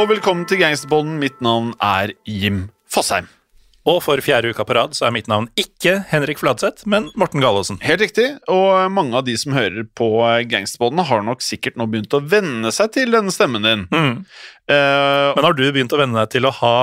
[0.00, 1.18] Og velkommen til Gangsterpodden.
[1.18, 3.39] Mitt navn er Jim Fosheim.
[3.90, 7.42] Og for fjerde uka på rad så er mitt navn ikke Henrik Fladseth, men Morten
[7.42, 7.80] Galaasen.
[7.82, 10.10] Helt riktig, og mange av de som hører på
[10.50, 13.88] Gangsterpodden, har nok sikkert nå begynt å venne seg til denne stemmen din.
[13.90, 14.20] Mm.
[14.70, 16.76] Uh, Men har du begynt å venne deg til å ha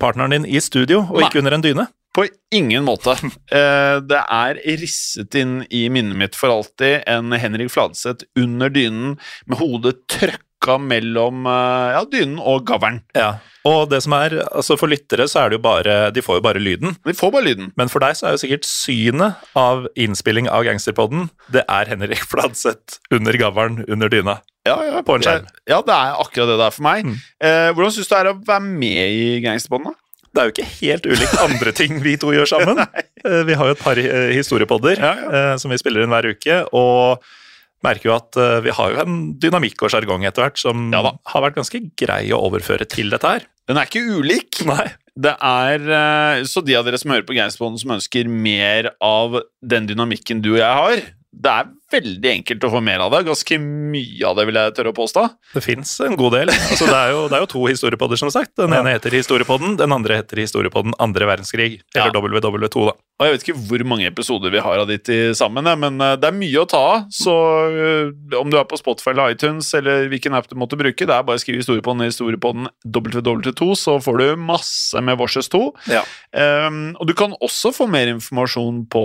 [0.00, 1.26] partneren din i studio, og Nei.
[1.28, 1.88] ikke under en dyne?
[2.12, 3.14] på ingen måte.
[3.52, 9.14] Eh, det er risset inn i minnet mitt for alltid en Henrik Fladseth under dynen
[9.48, 13.00] med hodet trøkka mellom eh, ja, dynen og gavlen.
[13.16, 13.34] Ja.
[13.68, 16.42] Og det som er, altså for lyttere så er det jo bare De får jo
[16.42, 16.96] bare lyden.
[17.06, 17.68] De får bare lyden.
[17.78, 22.24] Men for deg så er jo sikkert synet av innspilling av Gangsterpodden Det er Henrik
[22.26, 24.40] Fladseth under gavlen under dyna.
[24.66, 25.46] Ja, ja, På en skjerm.
[25.70, 27.06] Ja, det er akkurat det det er for meg.
[27.06, 27.16] Mm.
[27.42, 29.90] Eh, hvordan syns du det er å være med i Gangsterpodden?
[29.92, 29.98] da?
[30.32, 32.82] Det er jo ikke helt ulikt andre ting vi to gjør sammen.
[33.22, 35.42] Eh, Vi har jo et par eh, historiepodder Ja, ja.
[35.54, 37.22] som vi spiller inn hver uke, og
[37.86, 41.02] merker jo at eh, vi har jo en dynamikk og sjargong etter hvert som Ja
[41.02, 43.46] har vært ganske grei å overføre til dette her.
[43.70, 44.60] Den er ikke ulik.
[44.70, 44.92] Nei.
[45.12, 49.42] Det er eh, Så de av dere som hører på Gangsterpodden som ønsker mer av
[49.60, 53.22] den dynamikken du og jeg har, det er veldig enkelt å få mer av det.
[53.26, 55.22] Ganske mye av det, vil jeg tørre å påstå.
[55.56, 56.52] Det fins en god del.
[56.52, 58.52] Altså, det, er jo, det er jo to historiepodder, som sagt.
[58.60, 61.80] Den ene heter Historiepodden, den andre heter Historiepodden andre verdenskrig.
[61.96, 62.20] Eller Ja.
[62.22, 62.94] WW2, da.
[63.20, 66.14] Og jeg vet ikke hvor mange episoder vi har av de til sammen, men eh,
[66.18, 67.04] det er mye å ta av.
[67.14, 67.34] Så
[67.70, 71.14] eh, om du er på Spotify eller iTunes, eller hvilken app du måtte bruke, det
[71.14, 75.62] er bare å skrive historiepodden i historiepodden WW2, så får du masse med Vorses 2.
[75.92, 76.02] Ja.
[76.32, 79.04] Um, og du kan også få mer informasjon på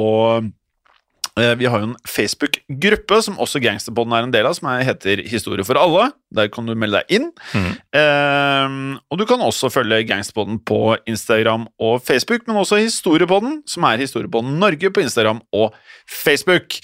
[1.37, 5.21] vi har jo en Facebook-gruppe som også Gangsterpodden er en del av, som er- heter
[5.29, 6.11] Historie for alle.
[6.33, 7.27] Der kan du melde deg inn.
[7.53, 7.73] Mm.
[7.97, 13.85] Um, og du kan også følge Gangsterpodden på Instagram og Facebook, men også Historiepodden, som
[13.89, 15.73] er Historiepodden Norge på Instagram og
[16.09, 16.79] Facebook.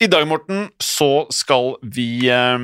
[0.00, 2.58] I dag, Morten, så skal vi eh,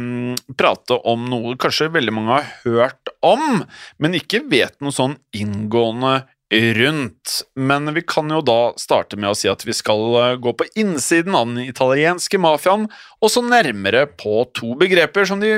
[0.56, 3.64] prate om noe kanskje veldig mange har hørt om,
[3.98, 6.20] men ikke vet noe sånn inngående
[6.54, 7.40] rundt.
[7.56, 10.66] Men vi kan jo da starte med å si at vi skal eh, gå på
[10.80, 12.86] innsiden av den italienske mafiaen,
[13.20, 15.56] og så nærmere på to begreper som de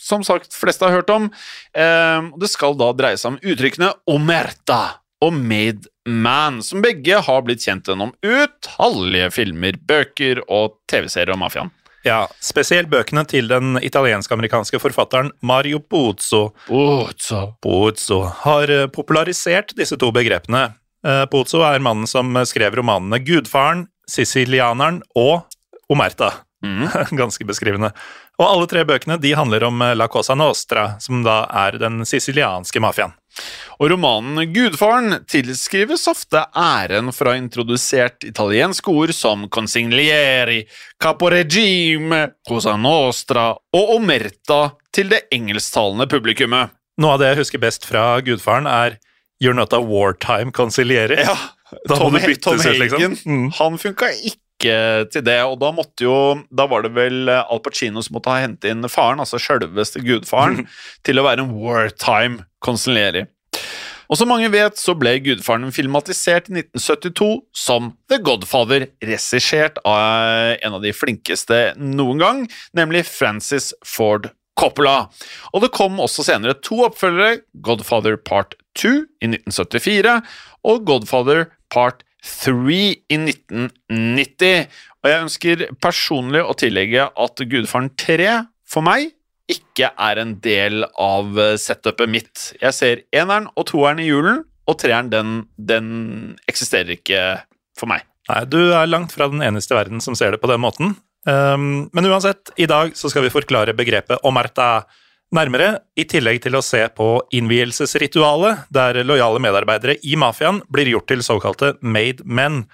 [0.00, 1.30] som sagt fleste har hørt om.
[1.76, 4.82] Eh, det skal da dreie seg om uttrykkene omerta
[5.24, 11.40] og made man, som begge har blitt kjent gjennom utallige filmer, bøker og TV-serier om
[11.46, 11.72] mafiaen.
[12.04, 16.50] Ja, spesielt bøkene til den italiensk-amerikanske forfatteren Mario Pozzo.
[16.68, 17.42] Ozzo.
[17.64, 20.70] Puzo har eh, popularisert disse to begrepene.
[21.28, 25.42] Pozzo er mannen som skrev romanene Gudfaren, Sicilianeren og
[25.92, 26.30] Omerta.
[26.64, 26.88] Mm.
[27.20, 27.90] Ganske beskrivende.
[28.40, 32.02] Og alle tre bøkene de handler om eh, La Cosa Nostra, som da er den
[32.08, 33.14] sicilianske mafiaen.
[33.82, 40.60] Og romanen Gudfaren tilskrives ofte æren for å ha introdusert italienske ord som consiglieri,
[41.02, 46.74] caporegime, cosa nostra og omerta til det engelsktalende publikummet.
[47.02, 49.00] Noe av det jeg husker best fra Gudfaren, er
[49.42, 51.18] You're not a wartime consiglieri.
[51.26, 51.34] Ja,
[51.88, 53.16] Da må Tom, du Tom Hagen, liksom.
[53.26, 53.46] Mm.
[53.58, 54.43] han funka ikke
[55.12, 56.16] til det, og da måtte jo
[56.54, 60.64] Da var det vel Al Pacino som måtte ha hente inn faren, altså sjølveste gudfaren,
[61.06, 63.26] til å være en wartime konsulieri.
[64.10, 70.58] Og som mange vet, så ble Gudfaren filmatisert i 1972 som The Godfather, regissert av
[70.60, 72.42] en av de flinkeste noen gang,
[72.76, 74.28] nemlig Francis Ford
[74.58, 75.08] Coppola.
[75.52, 78.92] Og det kom også senere to oppfølgere, Godfather Part 2
[79.24, 80.18] i 1974
[80.68, 84.72] og Godfather Part 3 i 1990.
[85.04, 88.30] Og jeg ønsker personlig å tillegge at Gudfaren 3
[88.68, 89.12] for meg
[89.52, 92.44] ikke er en del av eh, setupet mitt.
[92.62, 95.88] Jeg ser eneren og toeren i julen, og treeren den, den
[96.48, 97.24] eksisterer ikke
[97.76, 98.06] for meg.
[98.30, 100.94] Nei, du er langt fra den eneste i verden som ser det på den måten.
[101.28, 104.86] Um, men uansett, i dag så skal vi forklare begrepet omerta
[105.32, 111.08] nærmere, i tillegg til å se på innvielsesritualet, der lojale medarbeidere i mafiaen blir gjort
[111.10, 112.64] til såkalte made men.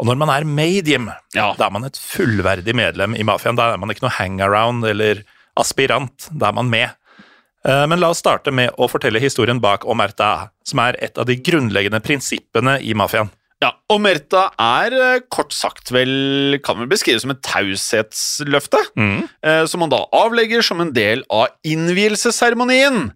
[0.00, 1.54] Og når man er made, Jim, Ja.
[1.56, 3.56] da er man et fullverdig medlem i mafiaen.
[3.56, 5.22] Da er man ikke noe hangaround eller
[5.56, 6.90] aspirant, da er man med.
[7.64, 11.24] Eh, Men la oss starte med å fortelle historien bak Omerta, som er et av
[11.26, 13.30] de grunnleggende prinsippene i mafiaen.
[13.64, 18.82] Ja, Omerta er eh, kort sagt vel kan vel beskrives som et taushetsløfte,
[19.40, 23.08] eh, som man da avlegger som en del av innvielsesseremonien.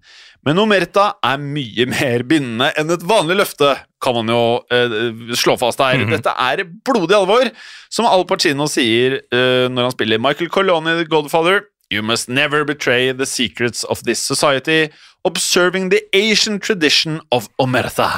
[0.46, 4.42] Men Omerta er mye mer bindende enn et vanlig løfte, kan man jo
[4.72, 6.00] eh, slå fast her.
[6.14, 7.50] Dette er blodig alvor,
[7.92, 11.66] som Al Pacino sier eh, når han spiller Michael Coloni i The Godfather.
[11.90, 14.90] You must never betray the secrets of this society,
[15.24, 18.10] observing the Asian tradition of Omerta.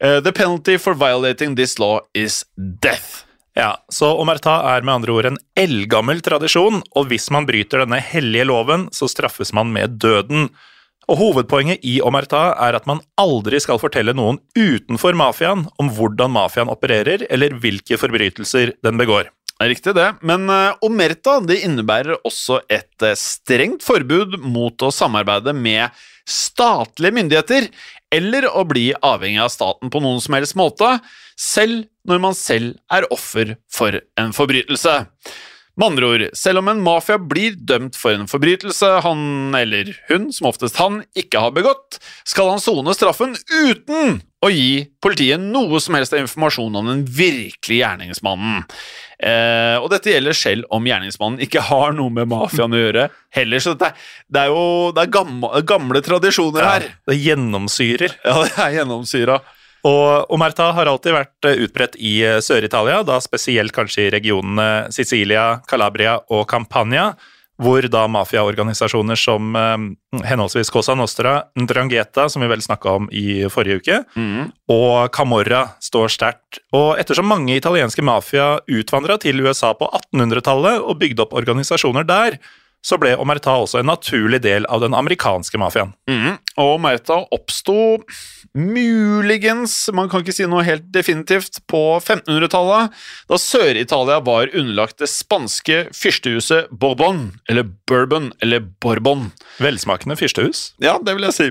[0.00, 3.24] Uh, the penalty for violating this law is death.
[3.54, 8.00] Ja, Så Omerta er med andre ord en eldgammel tradisjon, og hvis man bryter denne
[8.02, 10.48] hellige loven, så straffes man med døden.
[11.04, 16.32] Og Hovedpoenget i Omerta er at man aldri skal fortelle noen utenfor mafiaen om hvordan
[16.34, 19.28] mafiaen opererer, eller hvilke forbrytelser den begår.
[19.64, 20.08] Riktig, det.
[20.20, 25.94] Men uh, Omerta det innebærer også et uh, strengt forbud mot å samarbeide med
[26.28, 27.68] statlige myndigheter,
[28.14, 30.98] eller å bli avhengig av staten på noen som helst måte,
[31.40, 35.00] selv når man selv er offer for en forbrytelse.
[35.74, 40.28] Med andre ord, selv om en mafia blir dømt for en forbrytelse han eller hun,
[40.30, 45.80] som oftest han, ikke har begått, skal han sone straffen uten å gi politiet noe
[45.82, 48.62] som helst informasjon om den virkelige gjerningsmannen.
[49.24, 53.62] Eh, og dette gjelder selv om gjerningsmannen ikke har noe med mafiaen å gjøre heller,
[53.64, 56.88] så det er, det er jo det er gamle, gamle tradisjoner her.
[57.08, 58.18] Det gjennomsyrer.
[58.24, 59.38] Ja, det er gjennomsyra.
[59.84, 64.92] Og Omerta har alltid vært eh, utbredt i eh, Sør-Italia, da spesielt kanskje i regionene
[64.94, 67.12] Sicilia, Calabria og Campania,
[67.62, 73.44] hvor da mafiaorganisasjoner som eh, henholdsvis Cosa Nostra, Ndrangheta, som vi vel snakka om i
[73.52, 74.00] forrige uke,
[74.70, 76.60] og Camorra står sterkt.
[76.74, 82.38] Og ettersom mange italienske mafia utvandra til USA på 1800-tallet og bygde opp organisasjoner der,
[82.84, 85.94] så ble Omerta også en naturlig del av den amerikanske mafiaen.
[86.10, 86.36] Mm.
[86.60, 88.02] Og Omerta oppsto
[88.54, 92.94] muligens, man kan ikke si noe helt definitivt, på 1500-tallet,
[93.30, 99.30] da Sør-Italia var underlagt det spanske fyrstehuset Bourbon, eller Bourbon, eller Bourbon.
[99.64, 100.72] Velsmakende fyrstehus.
[100.82, 101.50] Ja, det vil jeg si.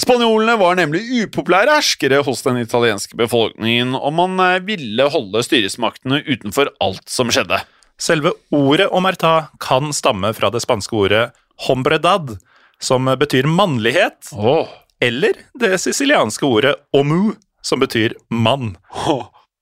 [0.00, 6.22] Spanjolene var nemlig upopulære herskere hos den italienske befolkningen, og man eh, ville holde styresmaktene
[6.28, 7.58] utenfor alt som skjedde.
[8.00, 11.28] Selve ordet omerta kan stamme fra det spanske ordet
[11.68, 12.36] hombredad,
[12.82, 14.68] som betyr mannlighet, oh.
[15.00, 18.74] eller det sicilianske ordet omu, som betyr mann.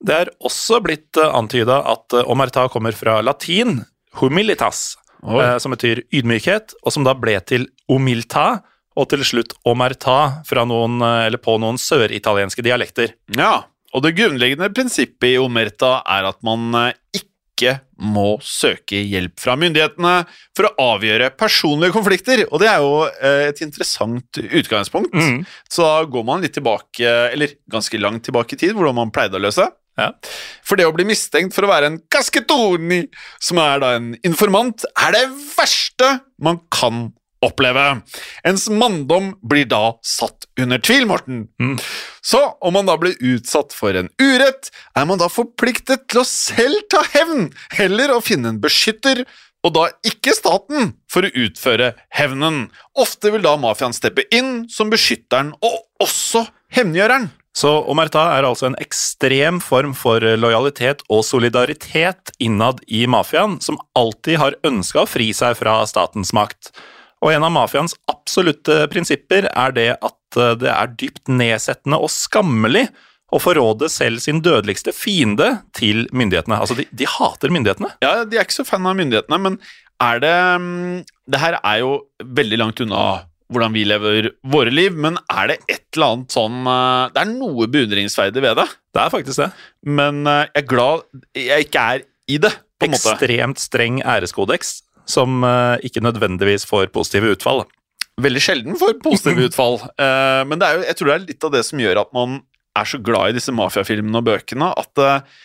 [0.02, 3.84] Det er også blitt antyda at eh, omerta kommer fra latin
[4.18, 5.38] humilitas, Oi.
[5.44, 8.64] eh, som betyr ydmykhet, og som da ble til omilta,
[8.98, 13.14] og til slutt omerta fra noen, eh, eller på noen søritalienske dialekter.
[13.38, 13.60] Ja,
[13.92, 16.94] og det grunnleggende prinsippet i Omerta er at man eh,
[17.62, 20.14] ikke må søke hjelp fra myndighetene
[20.56, 25.14] for å avgjøre personlige konflikter, og det er jo eh, et interessant utgangspunkt.
[25.14, 25.44] Mm.
[25.70, 29.38] Så da går man litt tilbake, eller ganske langt tilbake i tid, hvordan man pleide
[29.38, 29.68] å løse.
[30.00, 30.08] Ja.
[30.64, 33.04] For det å bli mistenkt for å være en cascetoni,
[33.42, 37.10] som er da en informant, er det verste man kan
[37.44, 37.84] oppleve.
[38.46, 41.46] Ens manndom blir da satt under tvil, Morten.
[42.22, 46.28] Så om man da blir utsatt for en urett, er man da forpliktet til å
[46.28, 49.24] selv ta hevn, heller å finne en beskytter,
[49.62, 52.64] og da ikke staten, for å utføre hevnen.
[52.98, 57.30] Ofte vil da mafiaen steppe inn som beskytteren og også hevngjøreren.
[57.52, 63.78] Så omerta er altså en ekstrem form for lojalitet og solidaritet innad i mafiaen, som
[63.98, 66.72] alltid har ønska å fri seg fra statens makt.
[67.22, 72.10] Og en av mafiaens absolutte prinsipper er det at eh, det er dypt nedsettende og
[72.12, 72.88] skammelig
[73.32, 76.58] å forråde selv sin dødeligste fiende til myndighetene.
[76.60, 77.94] Altså, de, de hater myndighetene.
[78.04, 79.58] Ja, de er ikke så fan av myndighetene, men
[80.02, 80.96] er det mm,
[81.30, 81.92] Det her er jo
[82.40, 83.02] veldig langt unna
[83.52, 87.32] hvordan vi lever våre liv, men er det et eller annet sånn eh, Det er
[87.34, 89.50] noe beundringsverdig ved det, Det er faktisk det.
[90.00, 91.04] men eh, jeg er glad
[91.36, 93.12] jeg ikke er i det, på en måte.
[93.12, 94.76] Ekstremt streng æreskodeks.
[95.08, 97.64] Som eh, ikke nødvendigvis får positive utfall.
[98.22, 99.80] Veldig sjelden får positive utfall.
[99.96, 102.12] Eh, men det er jo, jeg tror det er litt av det som gjør at
[102.16, 102.40] man
[102.78, 105.40] er så glad i disse mafiafilmene og bøkene, at eh,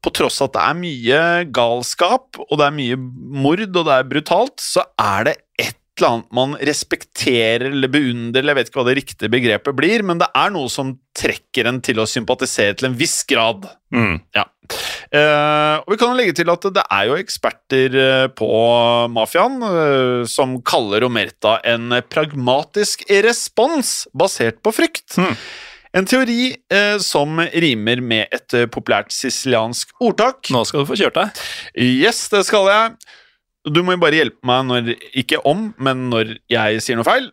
[0.00, 1.20] på tross av at det er mye
[1.52, 6.14] galskap, og det er mye mord, og det er brutalt, så er det et eller
[6.14, 10.22] annet man respekterer eller beundrer, eller jeg vet ikke hva det riktige begrepet blir, men
[10.22, 13.68] det er noe som trekker en til å sympatisere til en viss grad.
[14.36, 14.46] Ja.
[15.10, 18.50] Eh, og vi kan legge til at det er jo eksperter eh, på
[19.10, 25.18] mafiaen uh, som kaller Omerta en pragmatisk respons basert på frykt.
[25.96, 30.52] En teori eh, som rimer med et populært siciliansk ordtak.
[30.54, 31.40] Nå skal du få kjørt deg.
[31.74, 33.16] Yes, det skal jeg.
[33.68, 37.28] Du må jo bare hjelpe meg når, ikke om, men når jeg sier noe feil.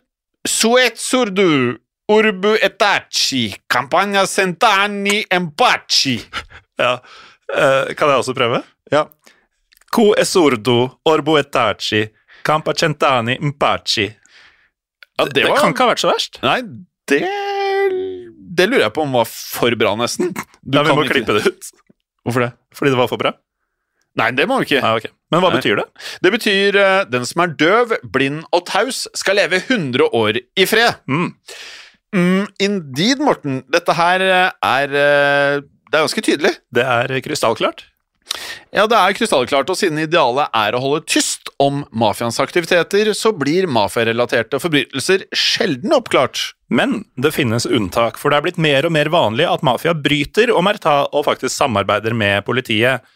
[0.48, 1.78] Suet surdu,
[2.08, 6.18] urbu etaci, campagna centani empaci.
[6.78, 6.98] Ja.
[7.48, 8.62] Eh, kan jeg også prøve?
[8.92, 9.06] Ja.
[9.94, 10.78] Co esordo
[11.08, 12.04] orbo etaci
[12.44, 14.04] campacentani mpaci.
[15.18, 16.38] ja, Det kan ikke ha vært så verst.
[16.44, 16.60] Nei,
[17.08, 17.22] det
[18.58, 20.32] Det lurer jeg på om var for bra, nesten.
[20.64, 21.70] Du Ja, vi kan må ikke- klippe det ut.
[22.26, 22.52] Hvorfor det?
[22.74, 23.32] Fordi det var for bra?
[24.16, 24.82] Nei, det må vi ikke.
[24.82, 25.10] Ja, okay.
[25.30, 25.60] Men hva Nei.
[25.60, 25.84] betyr det?
[26.22, 30.64] Det betyr uh, den som er døv, blind og taus, skal leve 100 år i
[30.66, 30.96] fred.
[31.08, 31.34] Mm.
[32.14, 33.62] Mm, indeed, Morten.
[33.70, 36.52] Dette her eh, er eh, Det er ganske tydelig.
[36.74, 37.86] Det er krystallklart.
[38.74, 43.32] Ja, det er krystallklart, og siden idealet er å holde tyst om mafiaens aktiviteter, så
[43.32, 46.50] blir mafiarelaterte forbrytelser sjelden oppklart.
[46.68, 50.52] Men det finnes unntak, for det er blitt mer og mer vanlig at mafia bryter
[50.52, 53.06] omerta og faktisk samarbeider med politiet.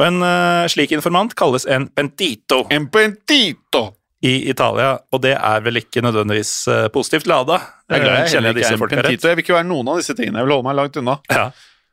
[0.00, 3.90] Og en uh, slik informant kalles en pentito En pentito.
[4.24, 7.58] i Italia, og det er vel ikke nødvendigvis uh, positivt lada.
[7.90, 9.28] Jeg jeg, jeg, jeg Eh, jeg ikke er en pentito.
[9.28, 10.38] Jeg vil ikke være noen av disse tingene.
[10.40, 11.18] Jeg vil holde meg langt unna.
[11.28, 11.50] Ja.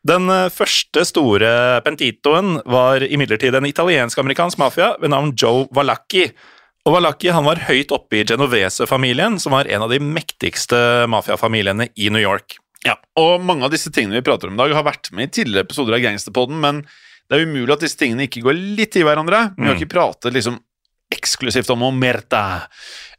[0.08, 1.50] Den eh, første store
[1.86, 6.30] pentitoen var imidlertid en italiensk-amerikansk mafia ved navn Joe Valacchi.
[6.88, 10.80] Og Valacchi han var høyt oppe i Genovese-familien, som var en av de mektigste
[11.12, 12.58] mafiafamiliene i New York.
[12.88, 15.34] Ja, og mange av disse tingene vi prater om i dag, har vært med i
[15.42, 16.86] tidligere episoder av Gangsterpodden, men
[17.30, 19.50] det er umulig at disse tingene ikke går litt i hverandre.
[19.60, 20.62] Vi har ikke pratet liksom
[21.14, 22.70] eksklusivt om Omerta.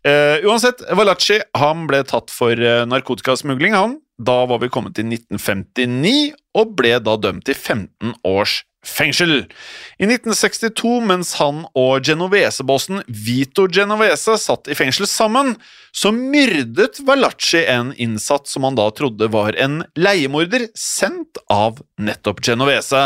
[0.07, 3.99] Uh, uansett, Valacci han ble tatt for uh, narkotikasmugling, han.
[4.21, 9.45] Da var vi kommet til 1959, og ble da dømt til 15 års fengsel.
[9.99, 15.55] I 1962, mens han og Genovese-bossen Vito Genovese satt i fengsel sammen,
[15.93, 22.41] så myrdet Valacci en innsatt som han da trodde var en leiemorder sendt av nettopp
[22.47, 23.03] Genovese.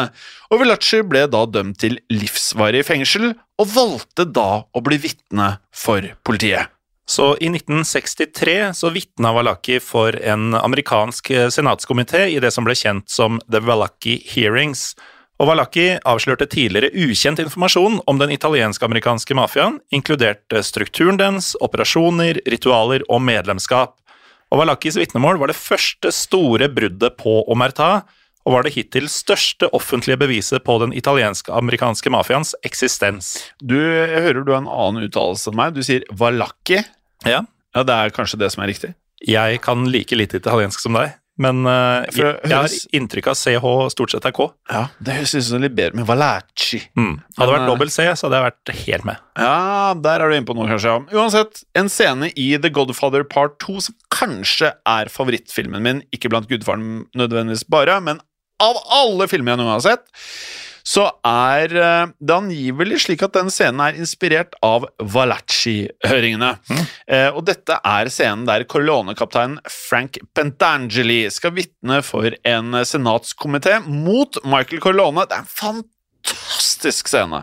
[0.52, 6.06] Og Valacci ble da dømt til livsvarig fengsel, og valgte da å bli vitne for
[6.26, 6.70] politiet.
[7.06, 12.76] Så i 1963 så vitna Valaki for en amerikansk eh, senatskomité i det som ble
[12.78, 14.94] kjent som The Valaki Hearings.
[15.42, 22.38] Og Valaki avslørte tidligere ukjent informasjon om den italiensk-amerikanske mafiaen, inkludert eh, strukturen dens, operasjoner,
[22.46, 23.96] ritualer og medlemskap.
[24.54, 28.04] Og Valakis vitnemål var det første store bruddet på Omerta,
[28.44, 33.38] og var det hittil største offentlige beviset på den italiensk-amerikanske mafiaens eksistens.
[33.58, 35.72] Du, jeg hører du har en annen uttalelse enn meg.
[35.74, 36.82] Du sier Valaki.
[37.24, 38.92] Ja, Ja, det er kanskje det som er riktig.
[39.24, 43.70] Jeg kan like lite italiensk som deg, men uh, jeg, jeg har inntrykk av CH
[43.90, 44.46] stort sett er K.
[44.70, 46.78] Ja, Det høres ut som litt bedre med Valachi.
[46.94, 47.16] Mm.
[47.34, 49.22] Hadde det vært eh, dobbel C, så hadde jeg vært helt med.
[49.42, 50.94] Ja, der er du inne på noe, kanskje.
[50.94, 51.18] ja.
[51.18, 56.46] Uansett, en scene i The Godfather Part 2 som kanskje er favorittfilmen min, ikke blant
[56.50, 58.22] gudfaren nødvendigvis bare, men
[58.62, 60.06] av alle filmer jeg noen gang har sett,
[60.84, 66.50] så er eh, det angivelig slik at den scenen er inspirert av Valacci-høringene.
[67.08, 74.38] Eh, og dette er scenen der Corleone-kapteinen Frank Pentangeli skal vitne for en senatskomité mot
[74.44, 75.24] Michael Colone.
[75.24, 77.42] Det er en fantastisk scene.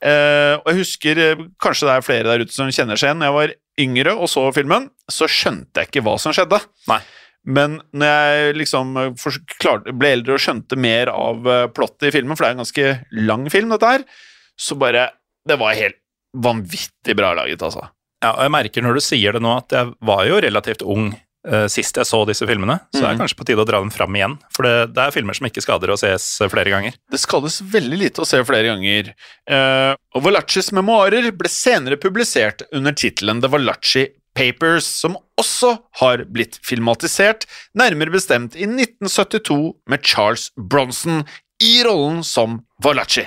[0.00, 3.20] Eh, og jeg husker, eh, kanskje det er flere der ute som kjenner seg igjen,
[3.20, 6.60] når jeg var yngre og så filmen, så skjønte jeg ikke hva som skjedde.
[6.88, 7.00] Nei.
[7.48, 12.36] Men når jeg liksom eh, ble eldre og skjønte mer av eh, plottet i filmen,
[12.36, 12.90] for det er en ganske
[13.30, 14.04] lang film, dette her,
[14.60, 15.08] så bare
[15.48, 15.96] Det var helt
[16.36, 17.88] vanvittig bra laget, altså.
[18.22, 21.06] Ja, og jeg merker når du sier det nå, at jeg var jo relativt ung
[21.48, 23.22] uh, sist jeg så disse filmene, så det er Mhm.
[23.22, 24.36] kanskje på tide å dra dem fram igjen.
[24.52, 26.92] For det, det er filmer som ikke skader å ses flere ganger.
[27.10, 29.14] Det skades veldig lite å se flere ganger.
[29.48, 34.04] Uh, og Valaccis memoarer ble senere publisert under tittelen The Valacci
[34.40, 37.44] Papers, som også har blitt filmatisert,
[37.76, 41.26] nærmere bestemt i 1972 med Charles Bronson
[41.60, 43.26] i rollen som Valachi.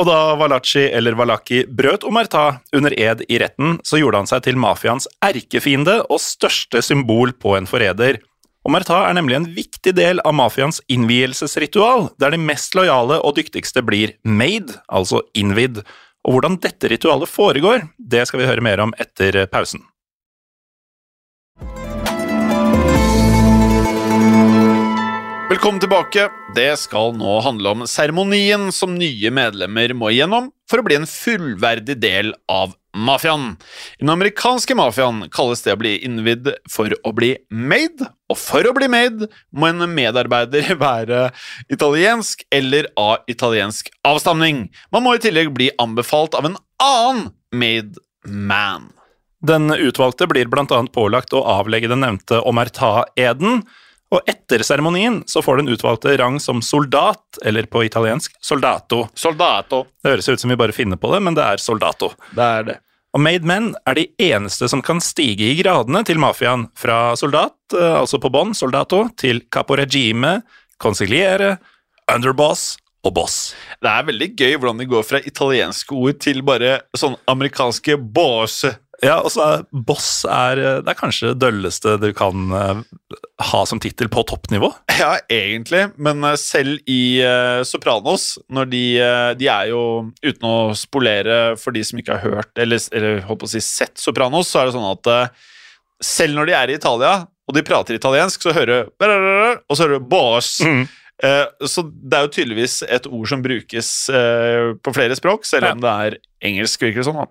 [0.00, 4.46] Og da Valachi eller Valaki brøt Omerta under ed i retten, så gjorde han seg
[4.46, 8.22] til mafiaens erkefiende og største symbol på en forræder.
[8.62, 13.82] Omerta er nemlig en viktig del av mafiaens innvielsesritual, der de mest lojale og dyktigste
[13.84, 15.82] blir made, altså innvidd.
[16.22, 19.82] Og hvordan dette ritualet foregår, det skal vi høre mer om etter pausen.
[25.52, 26.30] Velkommen tilbake.
[26.54, 31.04] Det skal nå handle om seremonien som nye medlemmer må igjennom for å bli en
[31.04, 33.58] fullverdig del av mafiaen.
[33.98, 38.64] I den amerikanske mafiaen kalles det å bli innvidd for å bli made, og for
[38.64, 41.20] å bli made må en medarbeider være
[41.68, 44.70] italiensk eller av italiensk avstamning.
[44.88, 48.88] Man må i tillegg bli anbefalt av en annen made man.
[49.44, 53.66] Den utvalgte blir annet pålagt å avlegge den nevnte omerta-eden,
[54.12, 59.06] og etter seremonien så får den utvalgte rang som soldat, eller på italiensk soldato.
[59.16, 59.86] Soldato.
[60.02, 62.12] Det høres ut som vi bare finner på det, men det er soldato.
[62.36, 62.78] Det er det.
[63.12, 67.56] Og made men er de eneste som kan stige i gradene til mafiaen, fra soldat,
[67.76, 70.38] eh, altså på bånn, soldato, til caporegime,
[70.80, 71.56] consigliere,
[72.12, 73.36] underboss og boss.
[73.82, 78.62] Det er veldig gøy hvordan de går fra italienske ord til bare sånn amerikanske boss.
[79.02, 82.82] Ja, og så er boss er, det er kanskje det dølleste du kan eh,
[83.50, 84.70] ha som tittel på toppnivå.
[84.94, 89.82] Ja, egentlig, men eh, selv i uh, Sopranos, når de, uh, de er jo
[90.22, 93.62] Uten å spolere for de som ikke har hørt eller, eller holdt på å si
[93.64, 95.52] sett Sopranos, så er det sånn at uh,
[96.02, 97.12] selv når de er i Italia,
[97.48, 99.06] og de prater italiensk, så hører du
[99.68, 100.60] Og så hører du 'boss'.
[100.62, 100.86] Mm.
[101.22, 105.70] Eh, så det er jo tydeligvis et ord som brukes eh, på flere språk, selv
[105.70, 107.20] om det er engelsk, virker det sånn.
[107.22, 107.28] da.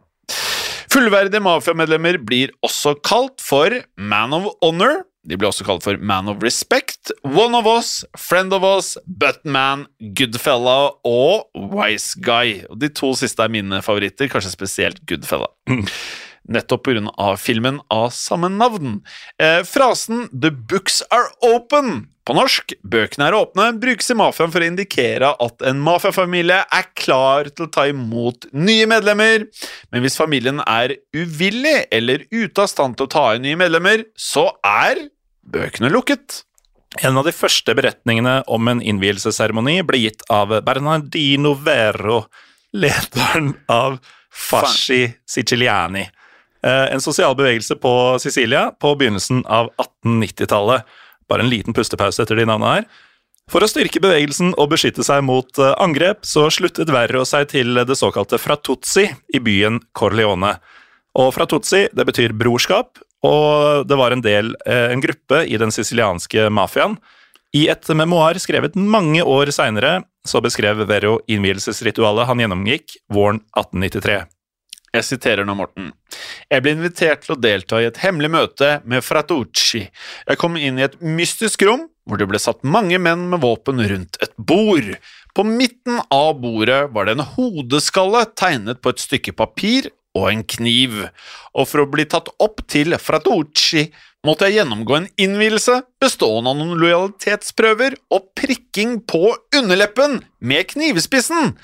[0.91, 5.05] Fullverdige mafiamedlemmer blir også kalt for Man of Honor.
[5.23, 9.85] De blir også kalt for Man of Respect, One of Us, Friend of Us, Buttman,
[10.17, 12.65] Goodfella og Wise Guy.
[12.67, 15.47] Og de to siste er mine favoritter, kanskje spesielt Goodfella.
[16.49, 17.37] Nettopp pga.
[17.37, 19.01] filmen av samme navn.
[19.39, 24.61] Eh, frasen 'The books are open' på norsk, 'bøkene er åpne', brukes i mafiaen for
[24.61, 29.47] å indikere at en mafiafamilie er klar til å ta imot nye medlemmer.
[29.91, 34.05] Men hvis familien er uvillig eller ute av stand til å ta inn nye medlemmer,
[34.15, 35.09] så er
[35.45, 36.43] bøkene lukket.
[37.01, 42.25] En av de første beretningene om en innvielsesseremoni ble gitt av Bernardino Vero,
[42.75, 46.03] lederen av Fasci Siciliani.
[46.63, 49.71] Eh, En sosial bevegelse på Sicilia på begynnelsen av
[50.05, 50.83] 1890-tallet.
[51.29, 52.89] Bare en liten pustepause etter de navnene her.
[53.51, 57.81] For å styrke bevegelsen og beskytte seg mot eh, angrep, så sluttet Verro seg til
[57.87, 60.55] det såkalte Fratuzzi i byen Corleone.
[61.19, 65.73] Og Fratuzzi, det betyr brorskap, og det var en del, eh, en gruppe i den
[65.73, 66.95] sicilianske mafiaen.
[67.51, 74.21] I et memoar skrevet mange år seinere så beskrev Verro innvielsesritualet han gjennomgikk våren 1893.
[74.91, 75.93] Jeg siterer nå Morten.
[76.51, 79.85] Jeg ble invitert til å delta i et hemmelig møte med Fratucci.
[80.27, 83.79] Jeg kom inn i et mystisk rom hvor det ble satt mange menn med våpen
[83.87, 84.89] rundt et bord.
[85.31, 90.43] På midten av bordet var det en hodeskalle tegnet på et stykke papir og en
[90.43, 90.97] kniv,
[91.55, 93.85] og for å bli tatt opp til Fratucci
[94.27, 101.55] måtte jeg gjennomgå en innvielse bestående av noen lojalitetsprøver og prikking på underleppen med knivspissen.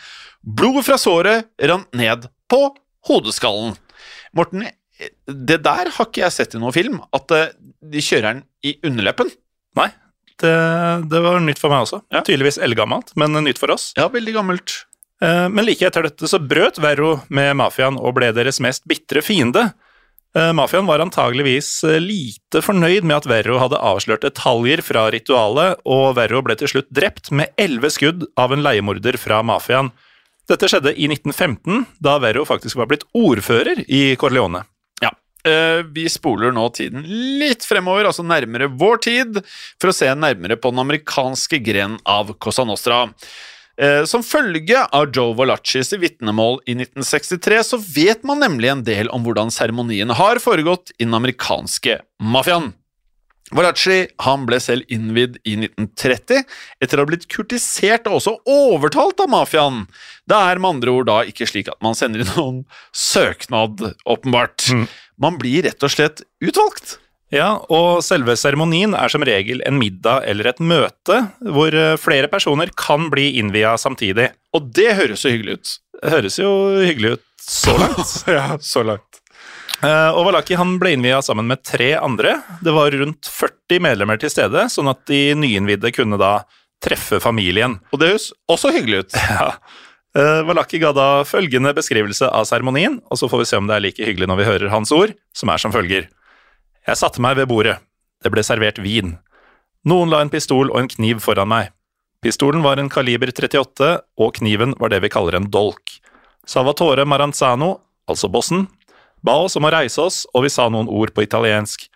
[0.48, 2.70] Blodet fra såret rant ned på
[3.08, 3.76] hodeskallen.
[4.38, 4.68] Morten,
[5.28, 7.50] det der har ikke jeg sett i noen film, at eh,
[7.82, 9.32] de kjører den i underleppen.
[9.78, 9.90] Nei,
[10.42, 10.54] det,
[11.12, 12.02] det var nytt for meg også.
[12.14, 12.22] Ja.
[12.26, 13.92] Tydeligvis eldgammelt, men nytt for oss.
[13.98, 14.84] Ja, veldig gammelt.
[15.24, 19.24] Eh, Men like etter dette så brøt Verro med mafiaen og ble deres mest bitre
[19.26, 19.72] fiende.
[20.38, 21.72] Eh, Mafiaen var antageligvis
[22.04, 26.90] lite fornøyd med at Verro hadde avslørt detaljer fra ritualet, og Verro ble til slutt
[26.94, 29.90] drept med elleve skudd av en leiemorder fra mafiaen.
[30.48, 34.62] Dette skjedde i 1915, da Verro faktisk var blitt ordfører i Corleone.
[35.04, 35.12] Ja.
[35.44, 37.04] eh, Vi spoler nå tiden
[37.42, 39.42] litt fremover, altså nærmere vår tid,
[39.82, 43.04] for å se nærmere på den amerikanske grenen av Cosa Nostra.
[43.78, 49.12] Eh, Som følge av Joe Valacis vitnemål i 1963 så vet man nemlig en del
[49.14, 52.72] om hvordan seremoniene har foregått i den amerikanske mafiaen.
[53.56, 56.44] Valachi han ble selv innvidd i 1930
[56.84, 59.86] etter å ha blitt kurtisert og også overtalt av mafiaen.
[60.28, 64.68] Det er med andre ord da ikke slik at man sender inn noen søknad, åpenbart.
[65.16, 66.98] Man blir rett og slett utvalgt.
[67.34, 72.30] Ja, og selve seremonien er som regel en middag eller et møte, hvor eh, flere
[72.32, 74.30] personer kan bli innvia samtidig.
[74.56, 75.74] Og det høres jo hyggelig ut.
[75.98, 78.14] Det høres jo hyggelig ut så langt.
[78.38, 79.17] ja, så langt.
[79.84, 82.38] Eh, Og Valaki han ble innvia sammen med tre andre.
[82.66, 86.40] Det var rundt 40 medlemmer til stede, sånn at de nyinnvidde kunne da
[86.84, 87.80] treffe familien.
[87.94, 89.20] Og det høres også hyggelig ut.
[89.38, 89.52] Ja.
[90.18, 93.76] Eh, Valaki ga da følgende beskrivelse av seremonien, og så får vi se om det
[93.76, 96.08] er like hyggelig når vi hører hans ord, som er som følger.
[96.88, 97.76] Jeg satte meg ved bordet.
[98.24, 99.18] Det ble servert vin.
[99.86, 101.70] Noen la en pistol og en kniv foran meg.
[102.26, 106.00] Pistolen var en kaliber 38, og kniven var det vi kaller en dolk.
[106.50, 107.76] Salvatore Maranzano,
[108.10, 108.66] altså bossen,
[109.26, 111.88] ba oss om å reise oss, og vi sa noen ord på italiensk.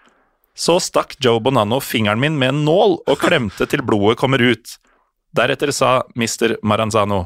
[0.58, 4.78] Så stakk Joe Bonanno fingeren min med en nål og klemte til blodet kommer ut.
[5.36, 6.58] Deretter sa Mr.
[6.64, 7.26] Maranzano,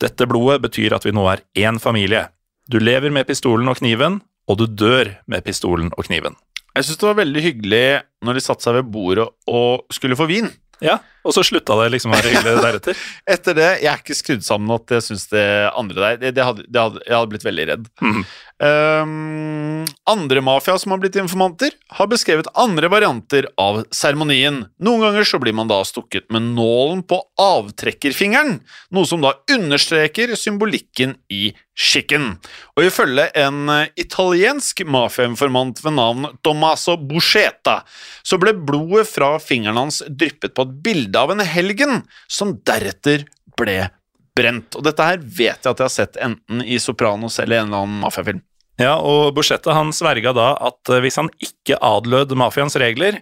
[0.00, 2.26] dette blodet betyr at vi nå er én familie.
[2.68, 6.36] Du lever med pistolen og kniven, og du dør med pistolen og kniven.
[6.76, 7.86] Jeg syns det var veldig hyggelig
[8.24, 10.50] når de satte seg ved bordet og skulle få vin.
[10.80, 13.02] Ja, og så slutta det liksom å være hyggelig deretter.
[13.34, 16.46] Etter det Jeg er ikke skrudd sammen at jeg syns det andre der det, det
[16.46, 17.90] hadde, det hadde, Jeg hadde blitt veldig redd.
[18.00, 18.22] Mm.
[18.60, 24.66] Um, andre mafia som har blitt informanter, har beskrevet andre varianter av seremonien.
[24.84, 28.58] Noen ganger så blir man da stukket med nålen på avtrekkerfingeren,
[28.92, 32.34] noe som da understreker symbolikken i skikken.
[32.76, 37.80] Og ifølge en eh, italiensk mafiainformant ved navn Tommaso Buscetta,
[38.22, 43.24] så ble blodet fra fingeren hans dryppet på et bilde av en helgen, som deretter
[43.58, 43.88] ble
[44.36, 44.76] brent.
[44.78, 47.84] Og dette her vet jeg at jeg har sett enten i Sopranos eller en eller
[47.84, 48.42] annen mafiafilm.
[48.80, 53.18] Ja, og Buschetta han sverga da at eh, hvis han ikke adlød mafiaens regler,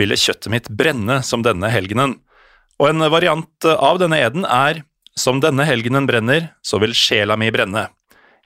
[0.00, 2.18] ville kjøttet mitt brenne som denne helgenen.
[2.80, 4.82] Og en variant av denne eden er
[5.18, 7.88] som denne helgenen brenner, så vil sjela mi brenne.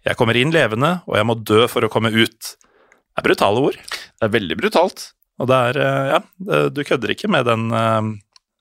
[0.04, 2.54] Jeg kommer inn levende, og jeg må dø for å komme ut.
[3.14, 5.12] Det er brutale ord, Det er veldig brutalt.
[5.38, 6.20] og det er eh, Ja,
[6.70, 8.02] du kødder ikke med den eh,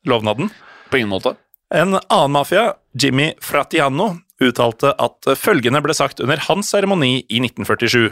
[0.06, 0.52] lovnaden.
[0.89, 1.36] På ingen måte.
[1.74, 4.13] En annen mafia, Jimmy Fratiano,
[4.44, 8.12] uttalte at følgende ble sagt under hans seremoni i 1947.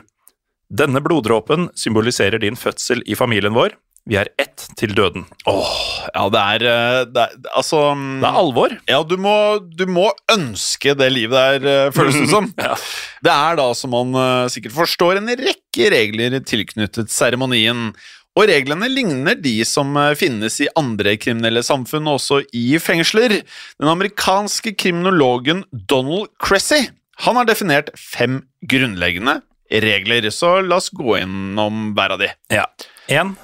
[0.72, 3.76] Denne bloddråpen symboliserer din fødsel i familien vår.
[4.10, 5.28] Vi er ett til døden.
[5.46, 5.74] Åh,
[6.08, 8.74] ja, det er, eh, det er Altså Det er alvor.
[8.90, 12.50] Ja, du må, du må ønske det livet der, eh, føles det som.
[12.58, 12.74] Ja.
[13.22, 17.92] Det er da, som man eh, sikkert forstår, en rekke regler tilknyttet seremonien.
[18.40, 23.42] Og reglene ligner de som eh, finnes i andre kriminelle samfunn, også i fengsler.
[23.82, 26.88] Den amerikanske kriminologen Donald Cressy
[27.22, 29.42] han har definert fem grunnleggende
[29.72, 32.32] regler, så la oss gå innom hver av de.
[32.52, 32.66] Ja.
[33.08, 33.36] 1.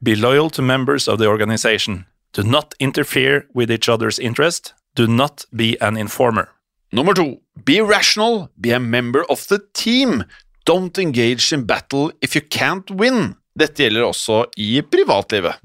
[0.00, 2.06] Be loyal to members of the organization.
[2.32, 4.74] Do not interfere with each other's interest.
[4.94, 6.48] Do not be an informer.
[6.92, 10.24] Nummer to, be rational, be a member of the team.
[10.64, 13.36] Don't engage in battle if you can't win.
[13.60, 15.60] Dette gjelder også i privatlivet.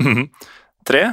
[0.86, 1.04] 3.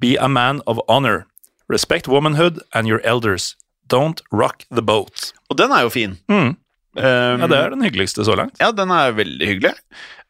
[0.00, 1.24] Be a man of honor.
[1.68, 3.56] Respect womanhood and your elders.
[3.92, 5.32] Don't rock the boat.
[5.50, 6.18] Og den er jo fin.
[6.30, 6.54] Mm.
[6.98, 8.56] Um, Ja, det er den hyggeligste så langt.
[8.60, 9.74] ja, den er veldig hyggelig.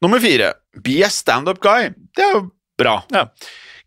[0.02, 0.52] Nummer fire,
[0.84, 1.88] be a stand-up guy.
[2.16, 2.42] Det er jo
[2.78, 2.96] bra.
[3.14, 3.26] Ja.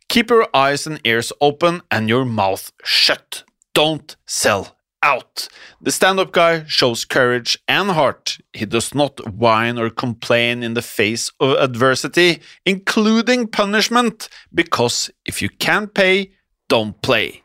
[0.10, 3.44] Keep your eyes and ears open and your mouth shut.
[3.78, 4.68] Don't sell
[5.04, 5.48] out.
[5.82, 8.38] The stand-up guy shows courage and heart.
[8.54, 15.42] He does not whine or complain in the face of adversity, including punishment, because if
[15.42, 16.32] you can't pay,
[16.70, 17.42] don't play.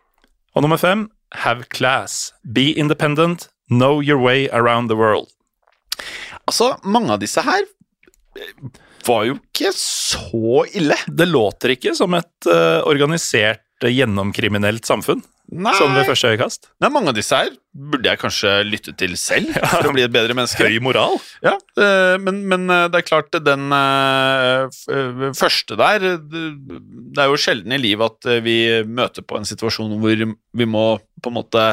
[0.54, 2.32] Og nummer fem, have class.
[2.52, 3.48] Be independent.
[3.68, 5.28] Know your way around the world.
[6.46, 7.64] Altså, mange av disse her
[8.38, 8.52] eh,
[9.06, 10.96] var jo ikke så ille.
[11.06, 15.72] Det låter ikke som et uh, organisert, gjennomkriminelt samfunn, Nei.
[15.78, 16.68] sånn ved første øyekast.
[16.82, 20.14] Nei, mange av disse her burde jeg kanskje lytte til selv for å bli et
[20.14, 20.66] bedre menneske.
[20.66, 21.18] Høy moral.
[21.44, 27.38] Ja, eh, men, men eh, det er klart, den eh, første der det er jo
[27.40, 30.86] sjelden i livet at vi møter på en situasjon hvor vi må
[31.22, 31.68] på en måte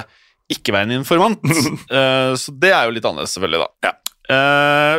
[0.53, 1.41] ikke være en informant.
[2.41, 3.89] Så det er jo litt annerledes, selvfølgelig, da.
[3.89, 3.97] Ja.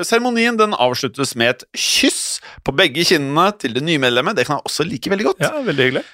[0.04, 4.36] Seremonien den avsluttes med et kyss på begge kinnene til det nye medlemmet.
[4.36, 5.44] Det kan jeg også like veldig godt.
[5.44, 6.04] Ja, veldig hyggelig.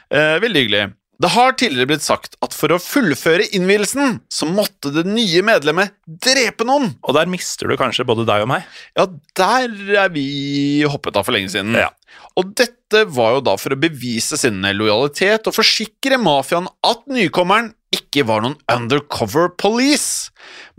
[0.44, 0.84] Veldig hyggelig.
[1.20, 5.92] Det har tidligere blitt sagt at for å fullføre innvielsen, så måtte det nye medlemmet
[6.06, 6.94] drepe noen.
[7.04, 8.64] Og der mister du kanskje både deg og meg.
[8.96, 9.04] Ja,
[9.36, 9.74] der
[10.06, 10.24] er vi
[10.88, 11.76] hoppet av for lenge siden.
[11.76, 11.90] Ja.
[12.40, 17.74] Og dette var jo da for å bevise sin lojalitet og forsikre mafiaen at nykommeren
[17.92, 20.29] ikke var noen undercover police.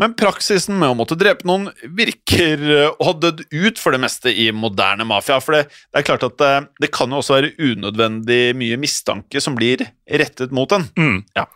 [0.01, 4.01] Men praksisen med å måtte drepe noen virker eh, å ha dødd ut for det
[4.03, 5.39] meste i moderne mafia.
[5.43, 6.53] For det, det er klart at det,
[6.83, 10.87] det kan jo også være unødvendig mye mistanke som blir rettet mot en.
[10.97, 11.21] Mm.
[11.37, 11.47] Ja.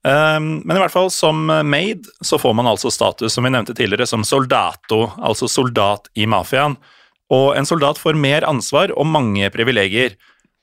[0.00, 3.76] Um, men i hvert fall som maid så får man altså status, som vi nevnte
[3.76, 6.78] tidligere, som soldato, altså soldat i mafiaen.
[7.30, 10.16] Og en soldat får mer ansvar og mange privilegier.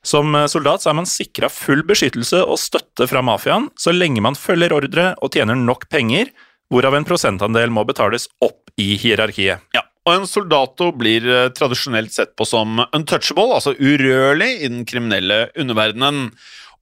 [0.06, 4.38] Som soldat så er man sikra full beskyttelse og støtte fra mafiaen så lenge man
[4.38, 6.30] følger ordre og tjener nok penger,
[6.72, 9.64] hvorav en prosentandel må betales opp i hierarkiet.
[9.74, 14.84] Ja, og en soldato blir eh, tradisjonelt sett på som untouchable, altså urørlig i den
[14.88, 16.30] kriminelle underverdenen.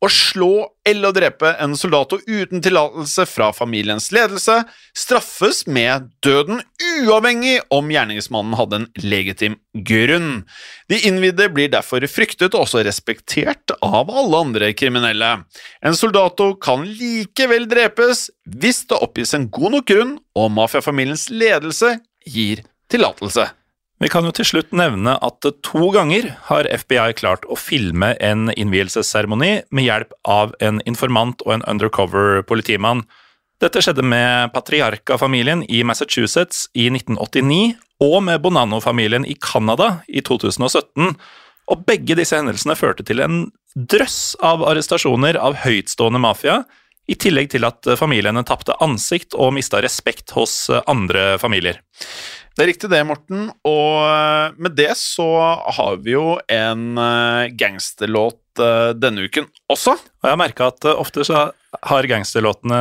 [0.05, 4.59] Å slå eller drepe en soldato uten tillatelse fra familiens ledelse
[4.97, 6.61] straffes med døden
[7.07, 9.57] uavhengig om gjerningsmannen hadde en legitim
[9.89, 10.45] grunn.
[10.93, 15.33] De innvidde blir derfor fryktet og også respektert av alle andre kriminelle.
[15.81, 21.97] En soldato kan likevel drepes hvis det oppgis en god nok grunn og mafiafamiliens ledelse
[22.29, 23.49] gir tillatelse.
[23.97, 28.51] Vi kan jo til slutt nevne at to ganger har FBI klart å filme en
[28.53, 33.07] innvielsesseremoni med hjelp av en informant og en undercover politimann.
[33.65, 41.15] Dette skjedde med Patriarka-familien i Massachusetts i 1989 og med Bonanno-familien i Canada i 2017.
[41.73, 46.61] Og begge disse hendelsene førte til en drøss av arrestasjoner av høytstående mafia,
[47.07, 51.79] i tillegg til at familiene tapte ansikt og mista respekt hos andre familier.
[52.57, 53.51] Det er riktig det, Morten.
[53.69, 55.29] Og eh, med det så
[55.77, 59.93] har vi jo en eh, gangsterlåt eh, denne uken også.
[59.93, 62.81] Og jeg har merka at ofte så har gangsterlåtene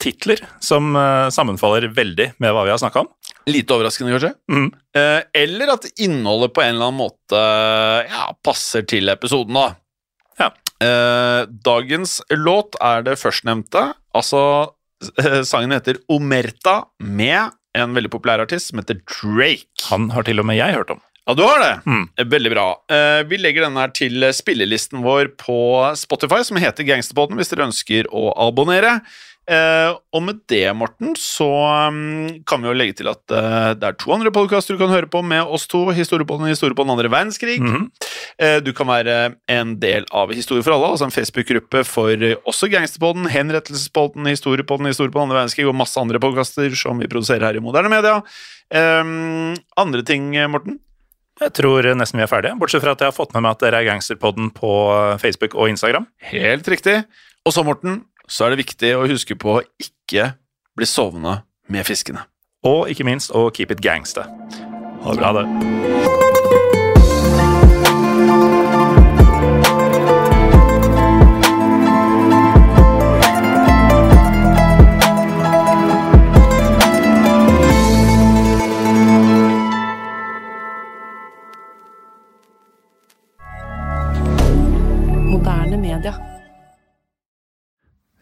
[0.00, 0.96] titler som
[1.30, 3.10] sammenfaller veldig med hva vi har snakka om.
[3.52, 4.32] Lite overraskende, kanskje.
[4.50, 4.70] Mm.
[5.36, 7.42] Eller at innholdet på en eller annen måte
[8.08, 9.66] ja, passer til episoden, da.
[10.40, 10.48] Ja.
[11.68, 13.84] Dagens låt er det førstnevnte.
[14.16, 14.42] Altså,
[15.52, 19.86] sangen heter Omerta med en veldig populær artist som heter Drake.
[19.88, 21.02] Han har til og med jeg hørt om.
[21.22, 21.74] Ja, du har det?
[21.86, 22.06] Mm.
[22.32, 22.66] Veldig bra.
[22.90, 25.58] Uh, vi legger denne her til spillelisten vår på
[25.98, 28.98] Spotify, som heter Gangsterpodden, hvis dere ønsker å abonnere.
[29.42, 31.48] Uh, og med det, Morten, så
[31.90, 34.92] um, kan vi jo legge til at uh, det er to andre podkaster du kan
[34.92, 35.80] høre på med oss to.
[35.90, 37.58] Historiepodden og Historiepodden andre verdenskrig.
[37.60, 38.60] Mm -hmm.
[38.62, 43.26] du kan være en del av Historie for alle, altså en Facebook-gruppe for også Gangsterpodden,
[43.26, 47.88] Henrettelsespodden, Historiepodden, Historiepodden andre verdenskrig og masse andre podkaster som vi produserer her i Moderne
[47.88, 48.22] Media.
[48.70, 50.78] Um, andre ting, Morten?
[51.40, 53.60] Jeg tror nesten vi er ferdige, bortsett fra at jeg har fått med meg at
[53.60, 56.06] dere er Gangsterpodden på Facebook og Instagram.
[56.20, 57.04] Helt riktig.
[57.42, 60.32] Og så, Morten, så er det viktig å huske på å ikke
[60.76, 62.24] bli sovende med fiskene.
[62.64, 64.28] Og ikke minst å keep it gangster.
[65.02, 66.41] Ha det bra, det.